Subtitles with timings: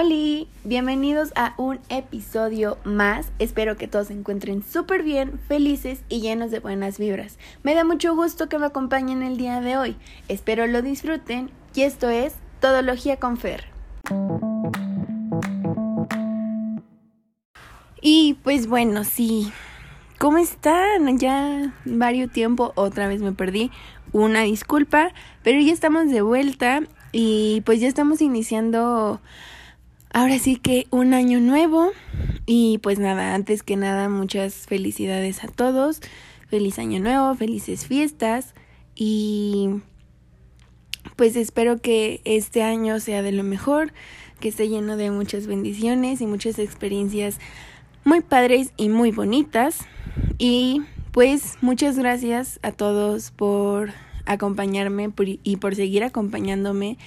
[0.00, 3.32] Hola, bienvenidos a un episodio más.
[3.40, 7.36] Espero que todos se encuentren súper bien, felices y llenos de buenas vibras.
[7.64, 9.96] Me da mucho gusto que me acompañen el día de hoy.
[10.28, 13.64] Espero lo disfruten y esto es Todología con Fer.
[18.00, 19.52] Y pues bueno, sí.
[20.18, 21.18] ¿Cómo están?
[21.18, 23.72] Ya varios tiempo, otra vez me perdí.
[24.12, 29.20] Una disculpa, pero ya estamos de vuelta y pues ya estamos iniciando
[30.12, 31.90] ahora sí que un año nuevo
[32.46, 36.00] y pues nada, antes que nada muchas felicidades a todos.
[36.48, 38.54] Feliz año nuevo, felices fiestas
[38.94, 39.82] y
[41.16, 43.92] pues espero que este año sea de lo mejor,
[44.40, 47.38] que esté lleno de muchas bendiciones y muchas experiencias
[48.04, 49.80] muy padres y muy bonitas.
[50.38, 53.92] Y pues muchas gracias a todos por
[54.24, 55.10] acompañarme
[55.42, 56.98] y por seguir acompañándome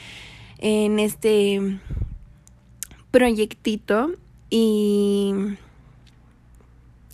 [0.59, 1.79] en este
[3.11, 4.11] proyectito
[4.49, 5.33] y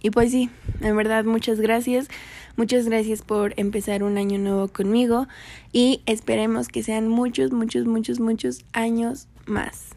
[0.01, 0.49] y pues sí,
[0.81, 2.07] en verdad muchas gracias.
[2.55, 5.27] Muchas gracias por empezar un año nuevo conmigo
[5.71, 9.89] y esperemos que sean muchos, muchos, muchos, muchos años más.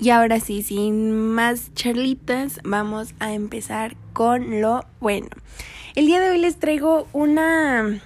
[0.00, 5.28] Y ahora sí, sin más charlitas, vamos a empezar con lo bueno.
[5.94, 8.00] El día de hoy les traigo una,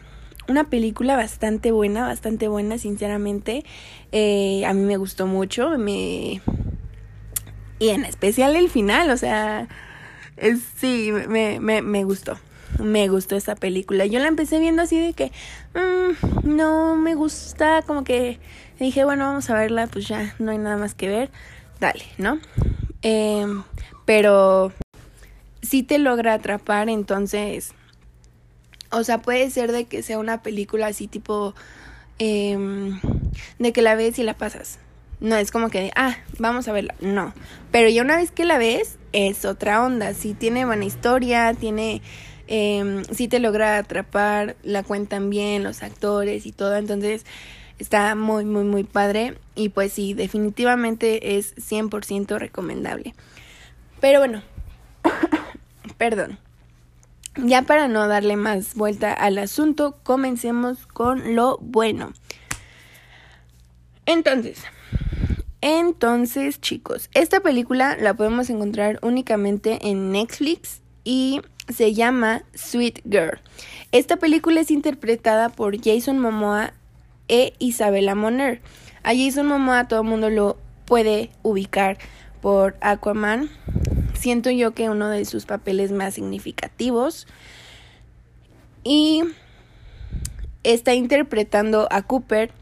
[0.48, 3.64] una película bastante buena, bastante buena, sinceramente.
[4.12, 6.42] Eh, a mí me gustó mucho, me...
[7.78, 9.68] Y en especial el final, o sea,
[10.76, 12.38] sí, me, me, me gustó
[12.78, 14.04] me gustó esta película.
[14.04, 15.32] Yo la empecé viendo así de que
[15.74, 18.38] mm, no me gusta, como que
[18.78, 21.30] dije, bueno, vamos a verla, pues ya no hay nada más que ver
[21.80, 22.38] dale, ¿no?
[23.02, 23.62] Em,
[24.04, 24.72] pero
[25.62, 27.72] si te logra atrapar, entonces,
[28.90, 31.54] o sea, puede ser de que sea una película así tipo,
[32.18, 33.00] em,
[33.58, 34.78] de que la ves y la pasas.
[35.20, 36.94] No es como que, ah, vamos a verla.
[37.00, 37.32] No.
[37.70, 40.14] Pero ya una vez que la ves, es otra onda.
[40.14, 42.02] Si tiene buena historia, tiene,
[42.48, 46.76] eh, si te logra atrapar, la cuentan bien los actores y todo.
[46.76, 47.24] Entonces,
[47.78, 53.14] Está muy, muy, muy padre y pues sí, definitivamente es 100% recomendable.
[54.00, 54.42] Pero bueno,
[55.98, 56.38] perdón.
[57.36, 62.14] Ya para no darle más vuelta al asunto, comencemos con lo bueno.
[64.06, 64.62] Entonces,
[65.66, 73.40] entonces chicos, esta película la podemos encontrar únicamente en Netflix y se llama Sweet Girl.
[73.90, 76.72] Esta película es interpretada por Jason Momoa
[77.26, 78.60] e Isabela Moner.
[79.02, 81.98] A Jason Momoa todo el mundo lo puede ubicar
[82.40, 83.50] por Aquaman.
[84.14, 87.26] Siento yo que uno de sus papeles más significativos.
[88.84, 89.24] Y
[90.62, 92.52] está interpretando a Cooper,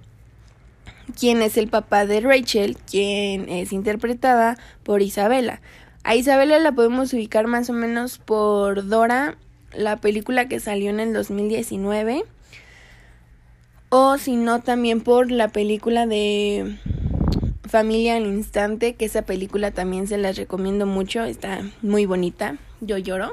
[1.18, 5.60] quien es el papá de Rachel, quien es interpretada por Isabela.
[6.02, 9.36] A Isabela la podemos ubicar más o menos por Dora,
[9.72, 12.24] la película que salió en el 2019
[13.96, 16.78] o si no también por la película de
[17.68, 22.98] Familia al Instante, que esa película también se las recomiendo mucho, está muy bonita, yo
[22.98, 23.30] lloro,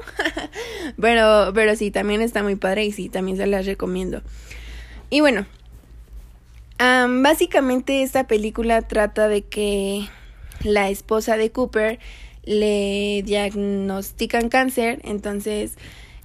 [1.00, 4.22] pero, pero sí, también está muy padre y sí, también se las recomiendo.
[5.10, 5.46] Y bueno,
[7.22, 10.08] básicamente esta película trata de que
[10.64, 11.98] la esposa de Cooper
[12.44, 15.74] le diagnostican cáncer, entonces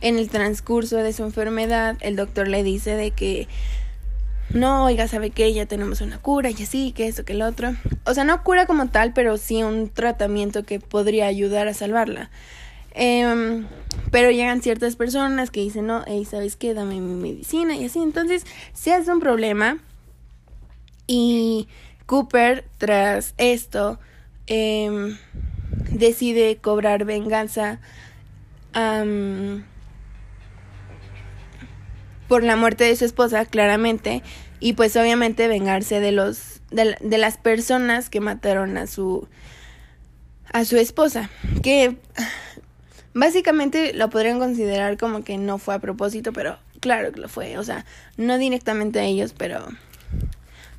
[0.02, 3.48] en el transcurso de su enfermedad el doctor le dice de que
[4.50, 5.54] no, oiga, ¿sabe qué?
[5.54, 7.76] Ya tenemos una cura y así, que eso, que el otro.
[8.06, 12.30] O sea, no cura como tal, pero sí un tratamiento que podría ayudar a salvarla.
[12.94, 13.68] Em,
[14.10, 16.74] pero llegan ciertas personas que dicen, no, hey, ¿sabes qué?
[16.74, 18.00] Dame mi medicina y así.
[18.00, 19.80] Entonces, se hace un problema.
[21.08, 21.68] Y
[22.06, 24.00] Cooper, tras esto,
[24.46, 25.18] em,
[25.92, 27.80] decide cobrar venganza
[32.28, 34.22] por la muerte de su esposa, claramente,
[34.60, 39.28] y pues obviamente vengarse de los de, de, las personas que mataron a su
[40.52, 41.30] a su esposa,
[41.64, 41.98] que
[43.14, 47.58] básicamente lo podrían considerar como que no fue a propósito, pero claro que lo fue,
[47.58, 47.86] o sea,
[48.18, 49.68] no directamente a ellos, pero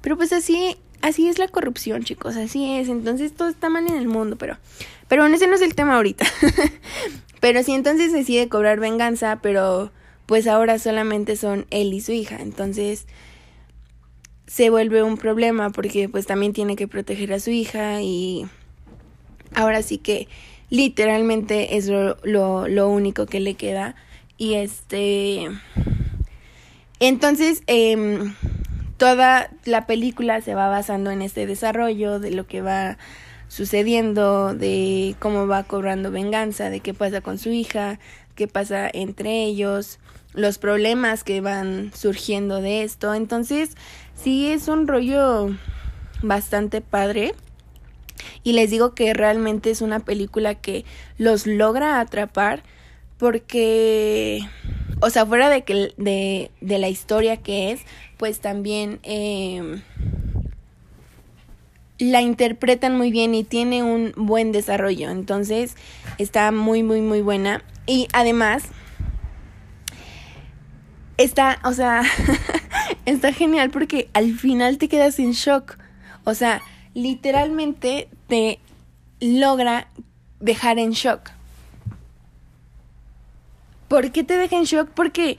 [0.08, 2.88] pero pues así así es la corrupción, chicos, así es.
[2.88, 4.56] Entonces todo está mal en el mundo, pero
[5.06, 6.24] pero bueno, ese no es el tema ahorita.
[7.40, 9.92] pero sí entonces decide cobrar venganza, pero
[10.24, 12.38] pues ahora solamente son él y su hija.
[12.40, 13.04] Entonces
[14.46, 18.46] se vuelve un problema porque pues también tiene que proteger a su hija y
[19.54, 20.26] ahora sí que
[20.70, 23.94] literalmente es lo, lo, único que le queda.
[24.38, 25.48] Y este...
[26.98, 28.34] Entonces, em,
[28.98, 32.98] toda la película se va basando en este desarrollo de lo que va
[33.48, 37.98] sucediendo, de cómo va cobrando venganza, de qué pasa con su hija,
[38.34, 39.98] qué pasa entre ellos,
[40.34, 43.14] los problemas que van surgiendo de esto.
[43.14, 43.70] Entonces,
[44.14, 45.48] sí es un rollo
[46.22, 47.34] bastante padre.
[48.42, 50.84] Y les digo que realmente es una película que
[51.18, 52.62] los logra atrapar
[53.16, 54.40] porque,
[55.00, 57.80] o sea, fuera de, que, de, de la historia que es,
[58.16, 59.80] pues también eh,
[61.98, 65.10] la interpretan muy bien y tiene un buen desarrollo.
[65.10, 65.76] Entonces
[66.18, 67.62] está muy, muy, muy buena.
[67.86, 68.64] Y además,
[71.16, 72.02] está, o sea,
[73.04, 75.76] está genial porque al final te quedas en shock.
[76.24, 76.62] O sea,
[76.94, 78.58] literalmente te
[79.20, 79.88] logra
[80.40, 81.30] dejar en shock.
[83.88, 84.90] ¿Por qué te deja en shock?
[84.90, 85.38] Porque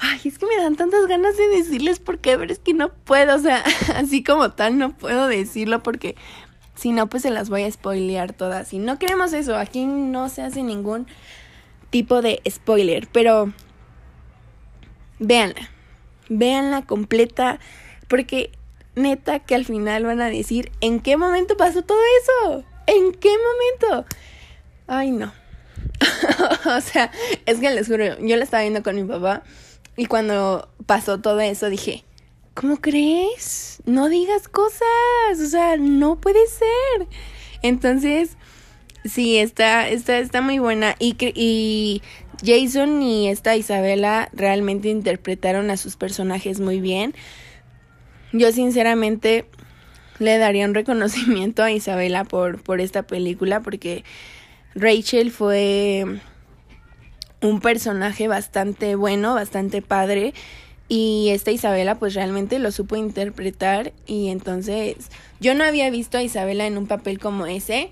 [0.00, 3.34] Ay, es que me dan tantas ganas de decirles porque, pero es que no puedo,
[3.34, 3.64] o sea,
[3.96, 6.14] así como tal no puedo decirlo porque
[6.76, 8.72] si no, pues se las voy a spoilear todas.
[8.72, 11.08] Y no queremos eso, aquí no se hace ningún
[11.90, 13.52] tipo de spoiler, pero
[15.18, 15.68] véanla,
[16.28, 17.58] véanla completa,
[18.06, 18.52] porque
[18.94, 22.64] neta que al final van a decir, ¿en qué momento pasó todo eso?
[22.86, 24.06] ¿En qué momento?
[24.86, 25.32] Ay, no.
[26.76, 27.10] o sea,
[27.46, 29.42] es que les juro, yo la estaba viendo con mi papá
[29.96, 32.04] y cuando pasó todo eso dije,
[32.54, 33.82] ¿cómo crees?
[33.84, 37.08] No digas cosas, o sea, no puede ser.
[37.62, 38.36] Entonces,
[39.04, 40.94] sí, está, está, está muy buena.
[40.98, 42.02] Y, y
[42.44, 47.14] Jason y esta Isabela realmente interpretaron a sus personajes muy bien.
[48.32, 49.46] Yo sinceramente
[50.18, 54.04] le daría un reconocimiento a Isabela por, por esta película porque
[54.74, 56.20] Rachel fue
[57.40, 60.34] un personaje bastante bueno, bastante padre.
[60.88, 66.22] Y esta Isabela pues realmente lo supo interpretar y entonces yo no había visto a
[66.22, 67.90] Isabela en un papel como ese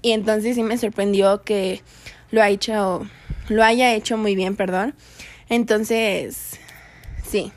[0.00, 1.82] y entonces sí me sorprendió que
[2.30, 3.06] lo ha hecho
[3.48, 4.94] lo haya hecho muy bien, perdón.
[5.50, 6.58] Entonces,
[7.22, 7.52] sí,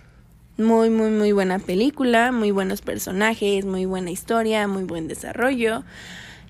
[0.58, 5.86] muy muy muy buena película, muy buenos personajes, muy buena historia, muy buen desarrollo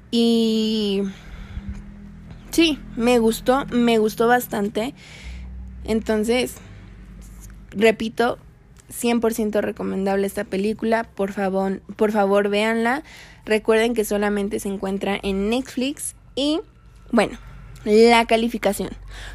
[0.09, 1.03] y
[2.51, 4.93] sí, me gustó, me gustó bastante.
[5.83, 6.55] Entonces,
[7.71, 8.37] repito,
[8.89, 11.03] 100% recomendable esta película.
[11.03, 13.03] Por favor, por favor, véanla.
[13.45, 16.59] Recuerden que solamente se encuentra en Netflix y
[17.11, 17.37] bueno,
[17.85, 18.89] la calificación.